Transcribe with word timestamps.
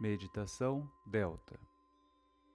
Meditação 0.00 0.90
Delta 1.06 1.56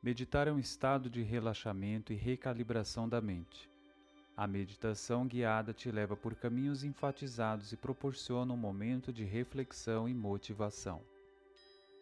Meditar 0.04 0.50
é 0.50 0.52
um 0.52 0.60
estado 0.60 1.10
de 1.10 1.24
relaxamento 1.24 2.12
e 2.12 2.16
recalibração 2.18 3.08
da 3.08 3.22
mente. 3.22 3.70
A 4.36 4.46
meditação 4.46 5.26
guiada 5.26 5.74
te 5.74 5.90
leva 5.90 6.18
por 6.18 6.36
caminhos 6.36 6.84
enfatizados 6.84 7.72
e 7.72 7.78
proporciona 7.78 8.54
um 8.54 8.58
momento 8.58 9.14
de 9.14 9.24
reflexão 9.24 10.10
e 10.10 10.14
motivação. 10.14 11.02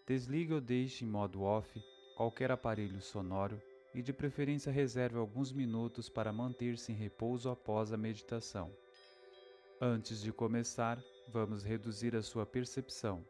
Desligue 0.07 0.55
ou 0.55 0.59
deixe 0.59 1.05
em 1.05 1.07
modo 1.07 1.43
off 1.43 1.79
qualquer 2.15 2.51
aparelho 2.51 2.99
sonoro 2.99 3.61
e, 3.93 4.01
de 4.01 4.11
preferência, 4.11 4.71
reserve 4.71 5.19
alguns 5.19 5.51
minutos 5.51 6.09
para 6.09 6.33
manter-se 6.33 6.91
em 6.91 6.95
repouso 6.95 7.47
após 7.47 7.93
a 7.93 7.97
meditação. 7.97 8.71
Antes 9.79 10.19
de 10.19 10.33
começar, 10.33 10.99
vamos 11.27 11.63
reduzir 11.63 12.15
a 12.15 12.23
sua 12.23 12.44
percepção 12.44 13.23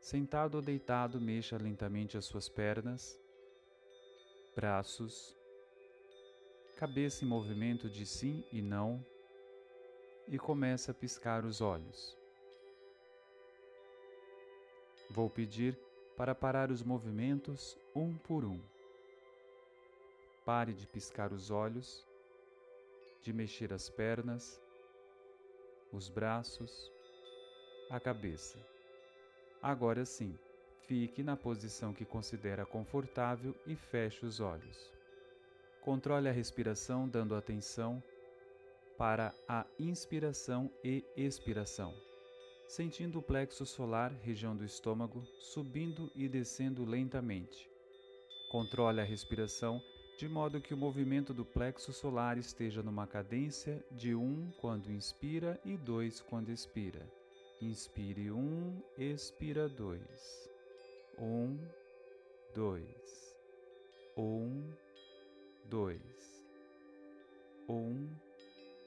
Sentado 0.00 0.54
ou 0.54 0.62
deitado, 0.62 1.20
mexa 1.20 1.58
lentamente 1.58 2.16
as 2.16 2.24
suas 2.24 2.48
pernas, 2.48 3.20
braços, 4.56 5.36
cabeça 6.76 7.22
em 7.22 7.28
movimento 7.28 7.88
de 7.88 8.06
sim 8.06 8.42
e 8.50 8.62
não 8.62 9.04
e 10.26 10.38
comece 10.38 10.90
a 10.90 10.94
piscar 10.94 11.44
os 11.44 11.60
olhos. 11.60 12.16
Vou 15.10 15.28
pedir 15.28 15.78
para 16.16 16.34
parar 16.34 16.70
os 16.70 16.82
movimentos 16.82 17.76
um 17.94 18.16
por 18.16 18.42
um. 18.42 18.58
Pare 20.46 20.72
de 20.72 20.86
piscar 20.86 21.30
os 21.30 21.50
olhos, 21.50 22.06
de 23.20 23.34
mexer 23.34 23.70
as 23.70 23.90
pernas, 23.90 24.58
os 25.92 26.08
braços, 26.08 26.90
a 27.90 28.00
cabeça. 28.00 28.79
Agora 29.62 30.06
sim, 30.06 30.38
fique 30.86 31.22
na 31.22 31.36
posição 31.36 31.92
que 31.92 32.04
considera 32.04 32.64
confortável 32.64 33.54
e 33.66 33.76
feche 33.76 34.24
os 34.24 34.40
olhos. 34.40 34.90
Controle 35.82 36.28
a 36.28 36.32
respiração 36.32 37.06
dando 37.06 37.34
atenção 37.34 38.02
para 38.96 39.34
a 39.46 39.66
inspiração 39.78 40.70
e 40.82 41.04
expiração, 41.16 41.94
sentindo 42.66 43.18
o 43.18 43.22
plexo 43.22 43.66
solar, 43.66 44.12
região 44.22 44.56
do 44.56 44.64
estômago, 44.64 45.24
subindo 45.38 46.10
e 46.14 46.26
descendo 46.26 46.84
lentamente. 46.84 47.68
Controle 48.50 49.00
a 49.00 49.04
respiração 49.04 49.82
de 50.18 50.28
modo 50.28 50.60
que 50.60 50.74
o 50.74 50.76
movimento 50.76 51.32
do 51.32 51.44
plexo 51.44 51.92
solar 51.92 52.36
esteja 52.36 52.82
numa 52.82 53.06
cadência 53.06 53.82
de 53.90 54.14
1 54.14 54.52
quando 54.58 54.90
inspira 54.90 55.60
e 55.64 55.76
2 55.76 56.20
quando 56.20 56.50
expira. 56.50 57.19
Inspire 57.60 58.30
um, 58.30 58.82
expira 58.96 59.68
dois. 59.68 60.50
Um, 61.18 61.58
dois. 62.54 63.36
Um, 64.16 64.72
dois. 65.66 66.44
Um, 67.68 68.08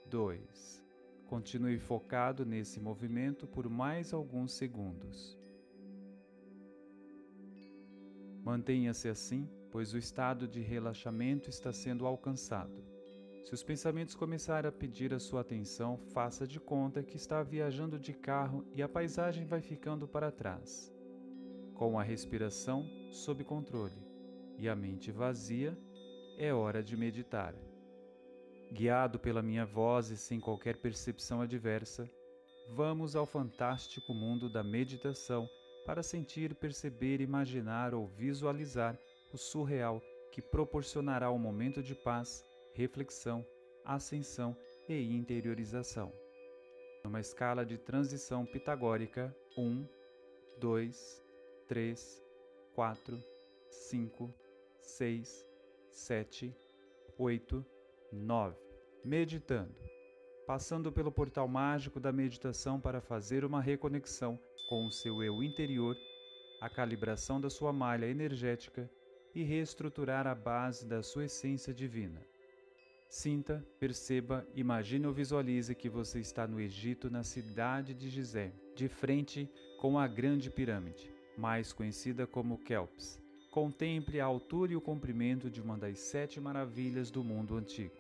dois. 0.08 0.84
Continue 1.28 1.78
focado 1.78 2.44
nesse 2.44 2.80
movimento 2.80 3.46
por 3.46 3.70
mais 3.70 4.12
alguns 4.12 4.54
segundos. 4.54 5.38
Mantenha-se 8.44 9.08
assim, 9.08 9.48
pois 9.72 9.94
o 9.94 10.00
estado 10.00 10.48
de 10.48 10.62
relaxamento 10.62 11.48
está 11.48 11.72
sendo 11.72 12.08
alcançado. 12.08 12.93
Se 13.44 13.54
os 13.54 13.62
pensamentos 13.62 14.16
começarem 14.16 14.70
a 14.70 14.72
pedir 14.72 15.14
a 15.14 15.20
sua 15.20 15.42
atenção, 15.42 15.98
faça 16.14 16.48
de 16.48 16.62
conta 16.62 17.04
que 17.04 17.18
está 17.18 17.44
viajando 17.44 18.00
de 18.00 18.14
carro 18.14 18.66
e 18.74 18.82
a 18.82 18.88
paisagem 18.88 19.46
vai 19.46 19.62
ficando 19.62 20.08
para 20.08 20.32
trás. 20.32 20.90
Com 21.76 22.00
a 22.00 22.04
respiração 22.04 22.90
sob 23.12 23.44
controle 23.44 24.02
e 24.58 24.70
a 24.70 24.76
mente 24.76 25.12
vazia, 25.12 25.78
é 26.38 26.54
hora 26.54 26.82
de 26.82 26.96
meditar. 26.96 27.54
Guiado 28.72 29.20
pela 29.20 29.42
minha 29.42 29.66
voz 29.66 30.10
e 30.10 30.18
sem 30.18 30.40
qualquer 30.40 30.78
percepção 30.78 31.42
adversa, 31.42 32.10
vamos 32.70 33.14
ao 33.14 33.26
fantástico 33.26 34.14
mundo 34.14 34.50
da 34.50 34.64
meditação 34.64 35.50
para 35.86 36.02
sentir, 36.02 36.56
perceber, 36.56 37.20
imaginar 37.20 37.94
ou 37.94 38.08
visualizar 38.08 38.98
o 39.34 39.38
surreal 39.38 40.02
que 40.32 40.42
proporcionará 40.42 41.30
um 41.30 41.38
momento 41.38 41.84
de 41.84 41.94
paz 41.94 42.42
reflexão, 42.74 43.46
ascensão 43.86 44.56
e 44.90 45.16
interiorização. 45.16 46.12
Numa 47.04 47.20
escala 47.20 47.66
de 47.66 47.78
transição 47.78 48.46
pitagórica 48.46 49.36
1, 49.58 49.86
2, 50.60 51.24
3, 51.68 52.24
4, 52.74 53.24
5, 53.70 54.34
6, 54.82 55.48
7, 55.90 56.56
8, 57.18 57.66
9. 58.12 58.58
Meditando. 59.04 59.76
Passando 60.48 60.92
pelo 60.92 61.12
portal 61.12 61.48
mágico 61.48 62.00
da 62.00 62.12
meditação 62.12 62.80
para 62.80 63.00
fazer 63.00 63.46
uma 63.46 63.62
reconexão 63.62 64.40
com 64.68 64.86
o 64.86 64.92
seu 64.92 65.22
eu 65.22 65.44
interior, 65.44 65.98
a 66.60 66.70
calibração 66.70 67.40
da 67.40 67.50
sua 67.50 67.72
malha 67.74 68.06
energética 68.06 68.90
e 69.36 69.44
reestruturar 69.44 70.28
a 70.28 70.36
base 70.36 70.86
da 70.86 71.04
sua 71.04 71.26
essência 71.26 71.74
divina. 71.74 72.33
Sinta, 73.16 73.64
perceba, 73.80 74.44
imagine 74.56 75.06
ou 75.06 75.14
visualize 75.14 75.76
que 75.76 75.88
você 75.88 76.20
está 76.20 76.48
no 76.48 76.60
Egito, 76.60 77.12
na 77.12 77.22
cidade 77.22 77.94
de 77.94 78.10
Gizé, 78.10 78.52
de 78.76 78.88
frente 78.88 79.48
com 79.80 80.00
a 80.00 80.08
Grande 80.08 80.50
Pirâmide, 80.50 81.14
mais 81.38 81.72
conhecida 81.72 82.26
como 82.26 82.58
Kelps. 82.58 83.22
Contemple 83.52 84.20
a 84.20 84.26
altura 84.26 84.74
e 84.74 84.76
o 84.76 84.82
comprimento 84.82 85.48
de 85.48 85.62
uma 85.62 85.78
das 85.78 86.00
sete 86.00 86.42
maravilhas 86.42 87.12
do 87.12 87.24
mundo 87.24 87.56
antigo. 87.56 87.94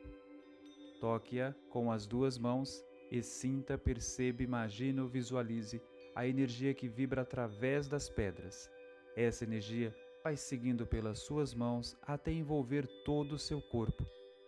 Toque-a 1.00 1.54
com 1.70 1.92
as 1.92 2.08
duas 2.08 2.36
mãos 2.40 2.84
e 3.12 3.22
sinta, 3.22 3.78
perceba, 3.78 4.42
imagine 4.42 5.00
ou 5.00 5.08
visualize 5.08 5.80
a 6.16 6.28
energia 6.28 6.74
que 6.74 6.88
vibra 6.88 7.22
através 7.22 7.88
das 7.88 8.10
pedras. 8.10 8.68
Essa 9.16 9.44
energia 9.44 9.96
vai 10.24 10.36
seguindo 10.36 10.88
pelas 10.88 11.20
suas 11.20 11.54
mãos 11.54 11.96
até 12.02 12.32
envolver 12.32 12.88
todo 13.06 13.34
o 13.34 13.40
seu 13.40 13.62
corpo 13.62 14.04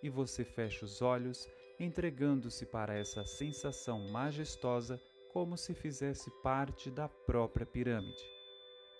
e 0.05 0.09
você 0.09 0.43
fecha 0.43 0.85
os 0.85 1.01
olhos, 1.01 1.49
entregando-se 1.79 2.63
para 2.63 2.93
essa 2.93 3.25
sensação 3.25 4.07
majestosa 4.09 5.01
como 5.33 5.57
se 5.57 5.73
fizesse 5.73 6.29
parte 6.43 6.91
da 6.91 7.09
própria 7.09 7.65
pirâmide. 7.65 8.23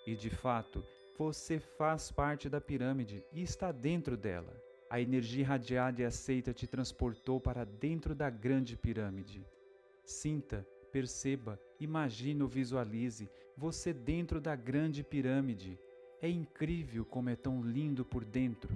E 0.08 0.16
de 0.16 0.32
fato, 0.32 0.84
você 1.16 1.60
faz 1.60 2.12
parte 2.12 2.50
da 2.50 2.60
pirâmide 2.60 3.24
e 3.32 3.44
está 3.44 3.72
dentro 3.72 4.18
dela. 4.18 4.60
A 4.90 5.00
energia 5.00 5.42
irradiada 5.42 6.02
e 6.02 6.06
aceita 6.06 6.52
te 6.52 6.66
transportou 6.66 7.40
para 7.40 7.64
dentro 7.64 8.16
da 8.16 8.28
grande 8.28 8.76
pirâmide. 8.76 9.46
Sinta, 10.04 10.68
perceba, 10.92 11.60
imagine 11.80 12.42
ou 12.42 12.50
visualize 12.50 13.30
você 13.56 13.94
dentro 13.94 14.42
da 14.42 14.56
grande 14.56 15.04
pirâmide. 15.04 15.78
É 16.20 16.28
incrível 16.28 17.06
como 17.06 17.30
é 17.30 17.36
tão 17.36 17.62
lindo 17.62 18.04
por 18.04 18.26
dentro. 18.26 18.76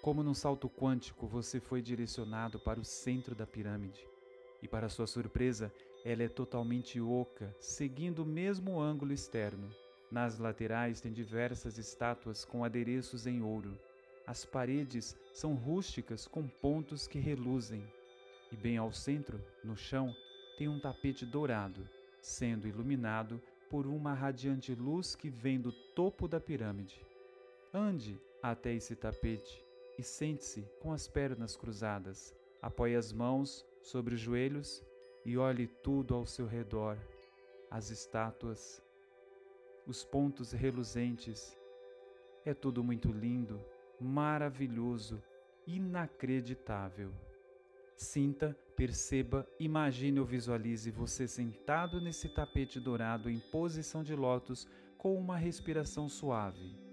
Como 0.00 0.22
num 0.22 0.34
salto 0.34 0.70
quântico, 0.70 1.26
você 1.26 1.58
foi 1.58 1.82
direcionado 1.82 2.58
para 2.60 2.78
o 2.78 2.84
centro 2.84 3.34
da 3.34 3.46
pirâmide. 3.46 4.06
E, 4.62 4.68
para 4.68 4.88
sua 4.88 5.08
surpresa, 5.08 5.72
ela 6.04 6.22
é 6.22 6.28
totalmente 6.28 7.00
oca, 7.00 7.54
seguindo 7.58 8.20
o 8.20 8.26
mesmo 8.26 8.80
ângulo 8.80 9.12
externo. 9.12 9.68
Nas 10.10 10.38
laterais 10.38 11.00
tem 11.00 11.12
diversas 11.12 11.78
estátuas 11.78 12.44
com 12.44 12.64
adereços 12.64 13.26
em 13.26 13.42
ouro. 13.42 13.76
As 14.24 14.44
paredes 14.44 15.16
são 15.32 15.54
rústicas 15.54 16.28
com 16.28 16.46
pontos 16.46 17.08
que 17.08 17.18
reluzem. 17.18 17.82
E 18.52 18.56
bem 18.56 18.76
ao 18.78 18.92
centro, 18.92 19.40
no 19.64 19.76
chão, 19.76 20.14
tem 20.56 20.68
um 20.68 20.78
tapete 20.78 21.26
dourado, 21.26 21.88
sendo 22.22 22.68
iluminado 22.68 23.42
por 23.68 23.84
uma 23.84 24.14
radiante 24.14 24.74
luz 24.74 25.16
que 25.16 25.28
vem 25.28 25.60
do 25.60 25.72
topo 25.72 26.28
da 26.28 26.40
pirâmide. 26.40 27.04
Ande 27.74 28.18
até 28.42 28.72
esse 28.72 28.96
tapete 28.96 29.67
e 29.98 30.02
sente-se 30.02 30.62
com 30.80 30.92
as 30.92 31.08
pernas 31.08 31.56
cruzadas. 31.56 32.34
Apoie 32.62 32.94
as 32.94 33.12
mãos 33.12 33.66
sobre 33.82 34.14
os 34.14 34.20
joelhos 34.20 34.82
e 35.24 35.36
olhe 35.36 35.66
tudo 35.66 36.14
ao 36.14 36.24
seu 36.24 36.46
redor: 36.46 36.96
as 37.68 37.90
estátuas, 37.90 38.80
os 39.86 40.04
pontos 40.04 40.52
reluzentes. 40.52 41.58
É 42.44 42.54
tudo 42.54 42.82
muito 42.82 43.10
lindo, 43.10 43.60
maravilhoso, 44.00 45.22
inacreditável. 45.66 47.12
Sinta, 47.96 48.56
perceba, 48.76 49.46
imagine 49.58 50.20
ou 50.20 50.24
visualize 50.24 50.88
você 50.90 51.26
sentado 51.26 52.00
nesse 52.00 52.28
tapete 52.28 52.78
dourado 52.78 53.28
em 53.28 53.40
posição 53.40 54.04
de 54.04 54.14
lótus 54.14 54.68
com 54.96 55.18
uma 55.18 55.36
respiração 55.36 56.08
suave 56.08 56.87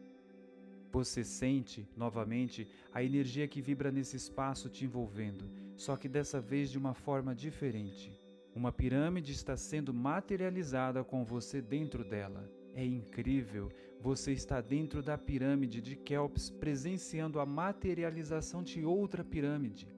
você 0.95 1.25
sente, 1.25 1.85
novamente, 1.97 2.65
a 2.93 3.03
energia 3.03 3.49
que 3.49 3.61
vibra 3.61 3.91
nesse 3.91 4.15
espaço 4.15 4.69
te 4.69 4.85
envolvendo, 4.85 5.51
só 5.75 5.97
que 5.97 6.07
dessa 6.07 6.39
vez 6.39 6.71
de 6.71 6.77
uma 6.77 6.93
forma 6.93 7.35
diferente. 7.35 8.17
Uma 8.55 8.71
pirâmide 8.71 9.33
está 9.33 9.57
sendo 9.57 9.93
materializada 9.93 11.03
com 11.03 11.25
você 11.25 11.61
dentro 11.61 12.01
dela. 12.01 12.49
É 12.73 12.85
incrível! 12.85 13.69
Você 13.99 14.31
está 14.31 14.61
dentro 14.61 15.03
da 15.03 15.17
pirâmide 15.17 15.81
de 15.81 15.97
Kelps 15.97 16.49
presenciando 16.49 17.41
a 17.41 17.45
materialização 17.45 18.63
de 18.63 18.85
outra 18.85 19.21
pirâmide. 19.21 19.89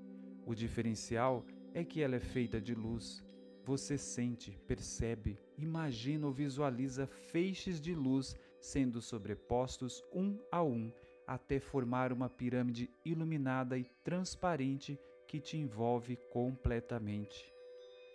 O 0.48 0.56
diferencial 0.56 1.46
é 1.76 1.84
que 1.84 2.02
ela 2.02 2.16
é 2.16 2.20
feita 2.20 2.60
de 2.60 2.74
luz. 2.74 3.24
Você 3.64 4.00
sente, 4.00 4.58
percebe, 4.66 5.38
imagina 5.60 6.26
ou 6.26 6.34
visualiza 6.34 7.06
feixes 7.06 7.80
de 7.80 7.94
luz 7.94 8.36
sendo 8.68 9.02
sobrepostos 9.02 10.04
um 10.14 10.38
a 10.52 10.62
um 10.62 10.92
até 11.26 11.60
formar 11.60 12.12
uma 12.12 12.30
pirâmide 12.30 12.90
iluminada 13.06 13.78
e 13.78 13.86
transparente 14.04 15.00
que 15.26 15.40
te 15.40 15.58
envolve 15.58 16.18
completamente. 16.32 17.54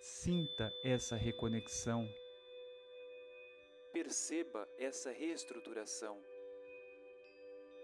Sinta 0.00 0.70
essa 0.84 1.16
reconexão. 1.16 2.06
Perceba 3.92 4.68
essa 4.78 5.10
reestruturação. 5.10 6.18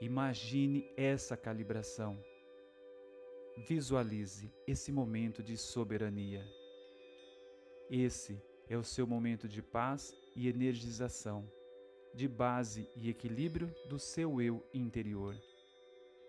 Imagine 0.01 0.91
essa 0.97 1.37
calibração. 1.37 2.23
Visualize 3.67 4.53
esse 4.67 4.93
momento 4.93 5.43
de 5.43 5.57
soberania. 5.57 6.47
Esse 7.91 8.41
é 8.69 8.77
o 8.77 8.85
seu 8.85 9.07
momento 9.07 9.49
de 9.49 9.63
paz 9.63 10.15
e 10.37 10.49
energização 10.49 11.58
de 12.19 12.27
base 12.27 12.89
e 12.97 13.09
equilíbrio 13.09 13.73
do 13.89 13.97
seu 13.97 14.43
eu 14.43 14.61
interior. 14.75 15.37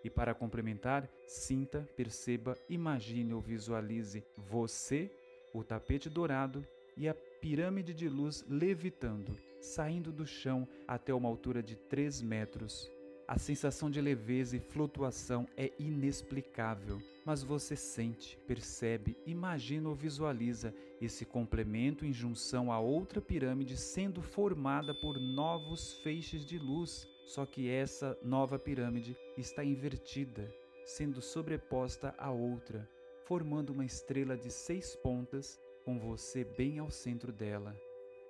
E 0.04 0.08
para 0.08 0.32
complementar, 0.32 1.10
sinta, 1.26 1.80
perceba, 1.96 2.56
imagine 2.68 3.34
ou 3.34 3.40
visualize 3.40 4.22
você, 4.36 5.10
o 5.52 5.64
tapete 5.64 6.08
dourado 6.08 6.64
e 6.96 7.08
a 7.08 7.14
pirâmide 7.14 7.92
de 7.92 8.08
luz 8.08 8.44
levitando, 8.48 9.36
saindo 9.60 10.12
do 10.12 10.24
chão 10.24 10.66
até 10.86 11.12
uma 11.12 11.28
altura 11.28 11.60
de 11.60 11.74
3 11.74 12.22
metros. 12.22 12.88
A 13.26 13.36
sensação 13.36 13.90
de 13.90 14.00
leveza 14.00 14.56
e 14.56 14.60
flutuação 14.60 15.48
é 15.56 15.72
inexplicável, 15.76 17.02
mas 17.26 17.42
você 17.42 17.74
sente, 17.74 18.38
percebe, 18.46 19.16
imagina 19.26 19.88
ou 19.88 19.94
visualiza 19.94 20.72
esse 21.00 21.24
complemento 21.24 22.04
em 22.04 22.12
junção 22.12 22.70
a 22.70 22.78
outra 22.78 23.20
pirâmide 23.20 23.76
sendo 23.76 24.20
formada 24.20 24.94
por 24.94 25.18
novos 25.18 25.94
feixes 26.02 26.44
de 26.44 26.58
luz, 26.58 27.08
só 27.24 27.46
que 27.46 27.70
essa 27.70 28.18
nova 28.22 28.58
pirâmide 28.58 29.16
está 29.36 29.64
invertida, 29.64 30.52
sendo 30.84 31.22
sobreposta 31.22 32.14
à 32.18 32.30
outra, 32.30 32.88
formando 33.24 33.70
uma 33.70 33.84
estrela 33.84 34.36
de 34.36 34.50
seis 34.50 34.94
pontas 34.94 35.58
com 35.84 35.98
você 35.98 36.44
bem 36.44 36.78
ao 36.78 36.90
centro 36.90 37.32
dela. 37.32 37.74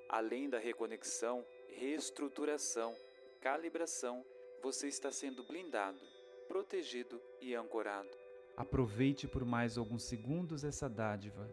Além 0.08 0.48
da 0.48 0.58
reconexão, 0.58 1.44
reestruturação, 1.68 2.94
calibração, 3.40 4.24
você 4.62 4.88
está 4.88 5.10
sendo 5.10 5.42
blindado, 5.42 5.98
protegido 6.46 7.20
e 7.40 7.54
ancorado. 7.54 8.10
Aproveite 8.56 9.26
por 9.26 9.44
mais 9.44 9.78
alguns 9.78 10.02
segundos 10.02 10.64
essa 10.64 10.88
dádiva. 10.88 11.48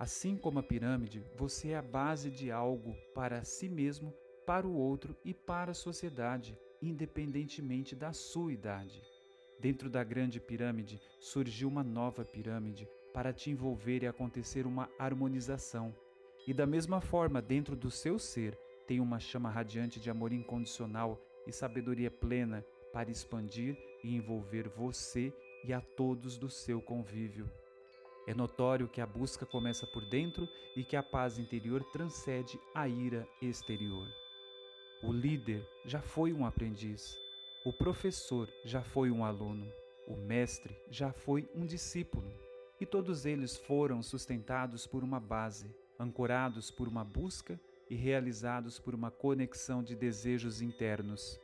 Assim 0.00 0.34
como 0.34 0.58
a 0.58 0.62
pirâmide, 0.62 1.22
você 1.36 1.72
é 1.72 1.76
a 1.76 1.82
base 1.82 2.30
de 2.30 2.50
algo 2.50 2.96
para 3.14 3.44
si 3.44 3.68
mesmo, 3.68 4.14
para 4.46 4.66
o 4.66 4.72
outro 4.72 5.14
e 5.22 5.34
para 5.34 5.72
a 5.72 5.74
sociedade, 5.74 6.58
independentemente 6.80 7.94
da 7.94 8.10
sua 8.10 8.50
idade. 8.50 9.02
Dentro 9.58 9.90
da 9.90 10.02
grande 10.02 10.40
pirâmide 10.40 10.98
surgiu 11.18 11.68
uma 11.68 11.84
nova 11.84 12.24
pirâmide 12.24 12.88
para 13.12 13.30
te 13.30 13.50
envolver 13.50 14.02
e 14.02 14.06
acontecer 14.06 14.66
uma 14.66 14.88
harmonização. 14.98 15.94
E 16.46 16.54
da 16.54 16.64
mesma 16.64 17.02
forma, 17.02 17.42
dentro 17.42 17.76
do 17.76 17.90
seu 17.90 18.18
ser, 18.18 18.58
tem 18.86 19.00
uma 19.00 19.20
chama 19.20 19.50
radiante 19.50 20.00
de 20.00 20.08
amor 20.08 20.32
incondicional 20.32 21.22
e 21.46 21.52
sabedoria 21.52 22.10
plena 22.10 22.64
para 22.90 23.10
expandir 23.10 23.76
e 24.02 24.16
envolver 24.16 24.66
você 24.66 25.30
e 25.62 25.74
a 25.74 25.80
todos 25.82 26.38
do 26.38 26.48
seu 26.48 26.80
convívio. 26.80 27.50
É 28.30 28.34
notório 28.34 28.86
que 28.86 29.00
a 29.00 29.06
busca 29.06 29.44
começa 29.44 29.88
por 29.88 30.04
dentro 30.04 30.48
e 30.76 30.84
que 30.84 30.94
a 30.94 31.02
paz 31.02 31.36
interior 31.36 31.82
transcende 31.82 32.60
a 32.72 32.86
ira 32.86 33.26
exterior. 33.42 34.06
O 35.02 35.12
líder 35.12 35.68
já 35.84 36.00
foi 36.00 36.32
um 36.32 36.46
aprendiz, 36.46 37.18
o 37.64 37.72
professor 37.72 38.48
já 38.64 38.82
foi 38.84 39.10
um 39.10 39.24
aluno, 39.24 39.66
o 40.06 40.14
mestre 40.14 40.76
já 40.88 41.12
foi 41.12 41.50
um 41.56 41.66
discípulo, 41.66 42.32
e 42.80 42.86
todos 42.86 43.26
eles 43.26 43.56
foram 43.56 44.00
sustentados 44.00 44.86
por 44.86 45.02
uma 45.02 45.18
base, 45.18 45.68
ancorados 45.98 46.70
por 46.70 46.86
uma 46.86 47.02
busca 47.02 47.58
e 47.90 47.96
realizados 47.96 48.78
por 48.78 48.94
uma 48.94 49.10
conexão 49.10 49.82
de 49.82 49.96
desejos 49.96 50.62
internos. 50.62 51.40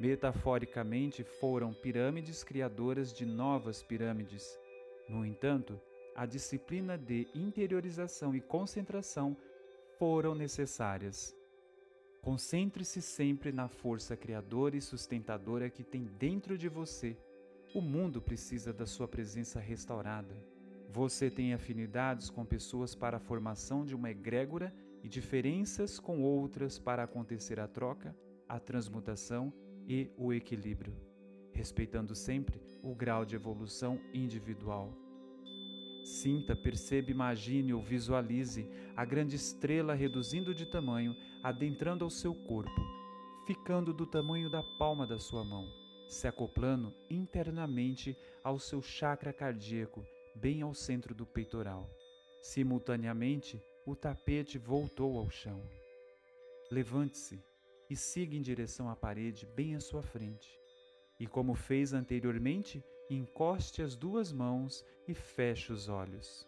Metaforicamente, 0.00 1.22
foram 1.22 1.72
pirâmides 1.72 2.42
criadoras 2.42 3.12
de 3.12 3.24
novas 3.24 3.84
pirâmides. 3.84 4.58
No 5.08 5.24
entanto, 5.24 5.80
a 6.14 6.26
disciplina 6.26 6.96
de 6.96 7.28
interiorização 7.34 8.34
e 8.34 8.40
concentração 8.40 9.36
foram 9.98 10.34
necessárias. 10.34 11.34
Concentre-se 12.20 13.00
sempre 13.00 13.52
na 13.52 13.68
força 13.68 14.16
criadora 14.16 14.76
e 14.76 14.80
sustentadora 14.80 15.70
que 15.70 15.84
tem 15.84 16.04
dentro 16.04 16.58
de 16.58 16.68
você. 16.68 17.16
O 17.74 17.80
mundo 17.80 18.20
precisa 18.20 18.72
da 18.72 18.86
sua 18.86 19.06
presença 19.06 19.60
restaurada. 19.60 20.34
Você 20.90 21.30
tem 21.30 21.52
afinidades 21.52 22.30
com 22.30 22.44
pessoas 22.44 22.94
para 22.94 23.18
a 23.18 23.20
formação 23.20 23.84
de 23.84 23.94
uma 23.94 24.10
egrégora 24.10 24.74
e 25.02 25.08
diferenças 25.08 25.98
com 25.98 26.22
outras 26.22 26.78
para 26.78 27.02
acontecer 27.02 27.60
a 27.60 27.68
troca, 27.68 28.16
a 28.48 28.58
transmutação 28.58 29.52
e 29.86 30.10
o 30.16 30.32
equilíbrio, 30.32 30.94
respeitando 31.52 32.14
sempre 32.14 32.60
o 32.82 32.94
grau 32.94 33.24
de 33.24 33.36
evolução 33.36 34.00
individual. 34.12 35.07
Sinta, 36.08 36.56
perceba, 36.56 37.10
imagine 37.10 37.74
ou 37.74 37.82
visualize 37.82 38.66
a 38.96 39.04
grande 39.04 39.36
estrela 39.36 39.92
reduzindo 39.92 40.54
de 40.54 40.64
tamanho, 40.64 41.14
adentrando 41.42 42.02
ao 42.02 42.08
seu 42.08 42.34
corpo, 42.34 42.80
ficando 43.46 43.92
do 43.92 44.06
tamanho 44.06 44.50
da 44.50 44.62
palma 44.78 45.06
da 45.06 45.18
sua 45.18 45.44
mão, 45.44 45.68
se 46.08 46.26
acoplando 46.26 46.94
internamente 47.10 48.16
ao 48.42 48.58
seu 48.58 48.80
chakra 48.80 49.34
cardíaco, 49.34 50.02
bem 50.34 50.62
ao 50.62 50.72
centro 50.72 51.14
do 51.14 51.26
peitoral. 51.26 51.86
Simultaneamente, 52.40 53.62
o 53.84 53.94
tapete 53.94 54.56
voltou 54.56 55.18
ao 55.18 55.28
chão. 55.28 55.62
Levante-se 56.70 57.38
e 57.90 57.94
siga 57.94 58.34
em 58.34 58.40
direção 58.40 58.88
à 58.88 58.96
parede 58.96 59.46
bem 59.54 59.74
à 59.74 59.80
sua 59.80 60.02
frente. 60.02 60.58
E 61.20 61.26
como 61.26 61.54
fez 61.54 61.92
anteriormente, 61.92 62.82
encoste 63.08 63.82
as 63.82 63.96
duas 63.96 64.32
mãos 64.32 64.84
e 65.06 65.14
feche 65.14 65.72
os 65.72 65.88
olhos. 65.88 66.46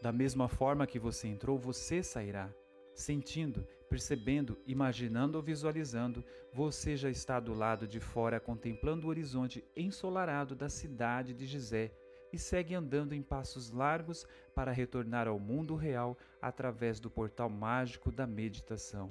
Da 0.00 0.12
mesma 0.12 0.48
forma 0.48 0.86
que 0.86 0.98
você 0.98 1.28
entrou, 1.28 1.58
você 1.58 2.02
sairá. 2.02 2.48
Sentindo, 2.94 3.66
percebendo, 3.88 4.58
imaginando 4.66 5.36
ou 5.36 5.42
visualizando, 5.42 6.24
você 6.52 6.96
já 6.96 7.10
está 7.10 7.38
do 7.38 7.54
lado 7.54 7.86
de 7.86 8.00
fora 8.00 8.40
contemplando 8.40 9.06
o 9.06 9.10
horizonte 9.10 9.64
ensolarado 9.76 10.54
da 10.54 10.68
cidade 10.68 11.34
de 11.34 11.46
Gizé 11.46 11.92
e 12.32 12.38
segue 12.38 12.74
andando 12.74 13.14
em 13.14 13.22
passos 13.22 13.70
largos 13.70 14.26
para 14.54 14.72
retornar 14.72 15.28
ao 15.28 15.38
mundo 15.38 15.74
real 15.74 16.16
através 16.40 17.00
do 17.00 17.10
portal 17.10 17.48
mágico 17.48 18.10
da 18.10 18.26
meditação. 18.26 19.10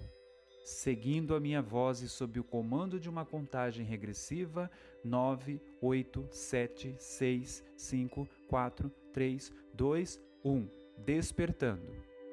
Seguindo 0.67 1.33
a 1.33 1.39
minha 1.39 1.61
voz 1.61 2.01
e 2.01 2.09
sob 2.09 2.41
o 2.41 2.43
comando 2.43 2.99
de 2.99 3.09
uma 3.09 3.25
contagem 3.25 3.85
regressiva, 3.85 4.69
9, 5.01 5.61
8, 5.81 6.27
7, 6.29 6.93
6, 6.99 7.63
5, 7.77 8.27
4, 8.49 8.91
3, 9.13 9.53
2, 9.73 10.21
1. 10.43 10.67
Despertando. 11.05 11.89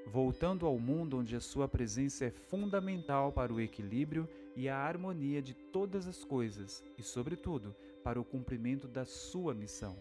Voltando 0.09 0.67
ao 0.67 0.81
mundo 0.81 1.19
onde 1.19 1.37
a 1.37 1.41
sua 1.41 1.69
presença 1.69 2.25
é 2.25 2.31
fundamental 2.33 3.31
para 3.31 3.53
o 3.55 3.61
equilíbrio 3.61 4.29
e 4.57 4.69
a 4.69 4.79
harmonia 4.79 5.41
de 5.41 5.55
todas 5.55 6.09
as 6.09 6.25
coisas 6.25 6.83
e, 6.99 7.05
sobretudo, 7.05 7.73
para 8.03 8.21
o 8.21 8.25
cumprimento 8.25 8.89
da 8.89 9.05
sua 9.05 9.55
missão. 9.55 9.97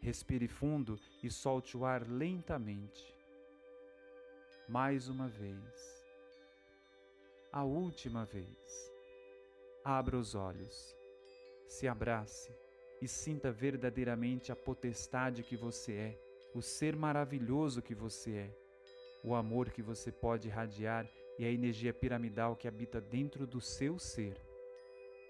Respire 0.00 0.48
fundo 0.48 0.98
e 1.22 1.30
solte 1.30 1.76
o 1.76 1.84
ar 1.84 2.08
lentamente. 2.08 3.14
Mais 4.66 5.06
uma 5.10 5.28
vez. 5.28 5.97
A 7.50 7.64
última 7.64 8.26
vez. 8.26 8.92
Abra 9.82 10.18
os 10.18 10.34
olhos. 10.34 10.94
Se 11.66 11.88
abrace 11.88 12.54
e 13.00 13.08
sinta 13.08 13.50
verdadeiramente 13.50 14.52
a 14.52 14.56
potestade 14.56 15.42
que 15.42 15.56
você 15.56 15.92
é, 15.92 16.20
o 16.54 16.60
ser 16.60 16.94
maravilhoso 16.94 17.80
que 17.80 17.94
você 17.94 18.32
é, 18.32 18.56
o 19.24 19.34
amor 19.34 19.70
que 19.70 19.80
você 19.80 20.12
pode 20.12 20.48
irradiar 20.48 21.08
e 21.38 21.44
a 21.46 21.50
energia 21.50 21.92
piramidal 21.94 22.54
que 22.54 22.68
habita 22.68 23.00
dentro 23.00 23.46
do 23.46 23.62
seu 23.62 23.98
ser. 23.98 24.36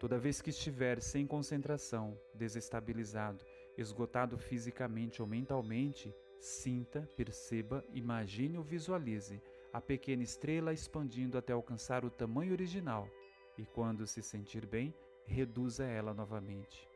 Toda 0.01 0.19
vez 0.19 0.43
que 0.43 0.51
estiver 0.51 1.01
sem 1.01 1.25
concentração, 1.25 2.19
desestabilizado, 2.35 3.45
esgotado 3.77 4.37
fisicamente 4.37 5.23
ou 5.23 5.29
mentalmente, 5.29 6.13
sinta, 6.41 7.09
perceba, 7.17 7.85
imagine 7.93 8.59
ou 8.59 8.65
visualize 8.65 9.41
a 9.73 9.81
pequena 9.81 10.23
estrela 10.23 10.73
expandindo 10.73 11.37
até 11.37 11.53
alcançar 11.53 12.05
o 12.05 12.11
tamanho 12.11 12.53
original, 12.53 13.09
e 13.57 13.65
quando 13.65 14.07
se 14.07 14.23
sentir 14.23 14.65
bem, 14.65 14.95
reduza 15.27 15.85
ela 15.85 16.15
novamente. 16.15 16.89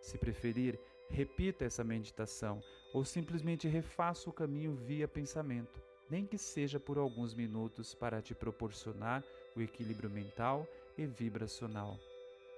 Se 0.00 0.16
preferir, 0.16 0.78
repita 1.08 1.64
essa 1.64 1.82
meditação 1.82 2.62
ou 2.92 3.04
simplesmente 3.04 3.68
refaça 3.68 4.30
o 4.30 4.32
caminho 4.32 4.74
via 4.74 5.08
pensamento, 5.08 5.80
nem 6.08 6.26
que 6.26 6.38
seja 6.38 6.80
por 6.80 6.98
alguns 6.98 7.34
minutos 7.34 7.94
para 7.94 8.20
te 8.20 8.34
proporcionar 8.34 9.22
o 9.56 9.60
equilíbrio 9.60 10.10
mental 10.10 10.66
e 10.96 11.06
vibracional. 11.06 11.98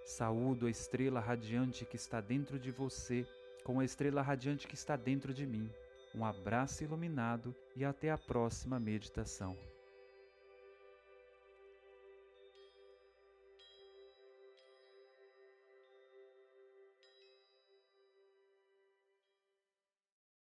Saúdo 0.05 0.67
a 0.67 0.71
estrela 0.71 1.21
radiante 1.21 1.85
que 1.85 1.97
está 1.97 2.21
dentro 2.21 2.59
de 2.59 2.71
você, 2.71 3.26
com 3.62 3.79
a 3.79 3.85
estrela 3.85 4.23
radiante 4.23 4.67
que 4.67 4.75
está 4.75 4.97
dentro 4.97 5.33
de 5.33 5.47
mim. 5.47 5.71
Um 6.14 6.25
abraço 6.25 6.85
iluminado 6.85 7.54
e 7.75 7.85
até 7.85 8.11
a 8.11 8.19
próxima 8.19 8.78
meditação. 8.78 9.72